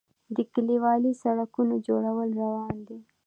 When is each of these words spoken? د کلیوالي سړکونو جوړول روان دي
د 0.35 0.37
کلیوالي 0.53 1.11
سړکونو 1.21 1.75
جوړول 1.87 2.29
روان 2.41 2.77
دي 2.87 2.97